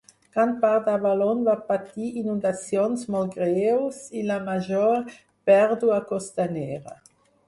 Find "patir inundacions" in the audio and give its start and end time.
1.67-3.03